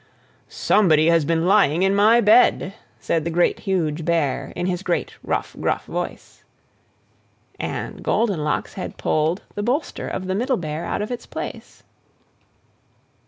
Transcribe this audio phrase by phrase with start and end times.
[0.49, 5.13] "SOMEBODY HAS BEEN LYING IN MY BED!" said the Great, Huge Bear, in his great,
[5.23, 6.43] rough, gruff voice.
[7.59, 11.83] And Goldenlocks had pulled the bolster of the Middle Bear out of its place.